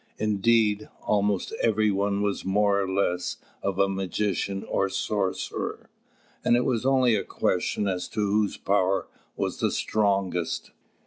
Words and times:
Indeed, 0.17 0.89
almost 1.05 1.53
every 1.61 1.91
one 1.91 2.23
was 2.23 2.43
more 2.43 2.81
or 2.81 2.89
less 2.89 3.37
of 3.61 3.77
a 3.77 3.87
magician 3.87 4.63
or 4.63 4.89
sorcerer, 4.89 5.91
and 6.43 6.55
it 6.57 6.65
was 6.65 6.87
only 6.87 7.13
a 7.13 7.23
question 7.23 7.87
as 7.87 8.07
to 8.07 8.19
whose 8.25 8.57
power 8.57 9.05
was 9.37 9.59
the 9.59 9.69
strongest. 9.69 10.71